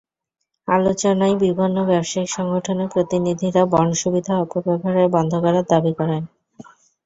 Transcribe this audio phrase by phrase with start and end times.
[0.67, 6.23] আলোচনায় বিভিন্ন ব্যবসায়িক সংগঠনের প্রতিনিধিরা বন্ড সুবিধা অপব্যবহার বন্ধ করার দাবি করেন।